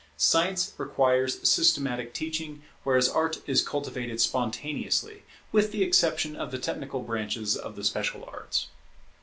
[0.17, 7.01] Science requires systematic teaching, whereas Art is cultivated spontaneously, with the exception of the technical
[7.03, 8.65] branches of the special arts.